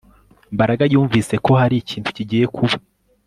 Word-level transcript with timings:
Mbaraga 0.53 0.83
yumvise 0.93 1.35
ko 1.45 1.51
hari 1.61 1.75
ikintu 1.79 2.09
kigiye 2.15 2.45
kuba 2.55 2.75